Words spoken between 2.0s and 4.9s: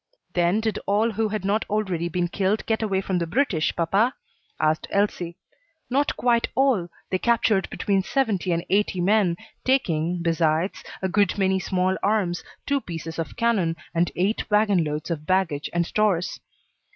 been killed get away from the British, papa?" asked